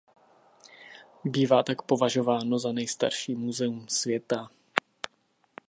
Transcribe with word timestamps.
Bývá 1.25 1.63
tak 1.63 1.81
považováno 1.81 2.59
za 2.59 2.71
nejstarší 2.71 3.35
muzeum 3.35 3.87
světa. 3.87 4.49